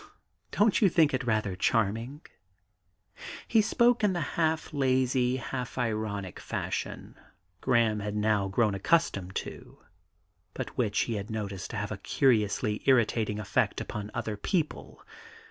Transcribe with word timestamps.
Don't 0.49 0.81
you 0.81 0.89
think 0.89 1.13
it 1.13 1.25
rather 1.25 1.55
charming?' 1.55 2.21
He 3.47 3.61
spoke 3.61 4.03
in 4.03 4.13
the 4.13 4.19
half 4.33 4.73
lazy, 4.73 5.35
half 5.35 5.77
ironic 5.77 6.39
fashion 6.39 7.13
Graham 7.61 7.99
had 7.99 8.15
now 8.15 8.47
grown 8.47 8.73
accustomed 8.73 9.35
to, 9.35 9.77
but 10.55 10.75
which 10.75 11.01
he 11.01 11.17
had 11.17 11.29
noticed 11.29 11.69
to 11.69 11.77
have 11.77 11.91
a 11.91 11.97
curiously 11.97 12.81
irritating 12.87 13.37
effect 13.37 13.79
upon 13.79 14.09
other 14.15 14.35
people. 14.35 15.05